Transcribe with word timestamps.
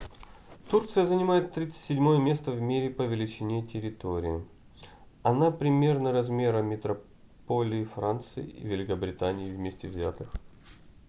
турция 0.71 1.05
занимает 1.05 1.55
37-е 1.55 2.19
место 2.19 2.49
в 2.51 2.59
мире 2.59 2.89
по 2.89 3.03
величине 3.03 3.61
территории. 3.61 4.43
она 5.21 5.51
примерно 5.51 6.11
размера 6.11 6.63
метрополии 6.63 7.83
франции 7.85 8.43
и 8.43 8.65
великобритании 8.65 9.51
вместе 9.51 9.89
взятыx 9.89 10.29